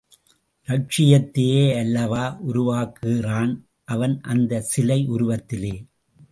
[0.67, 3.53] லக்ஷியத்தையே அல்லவா உருவாக்குகிறான்
[3.85, 5.75] அவன் அந்த சிலை உருவத்திலே.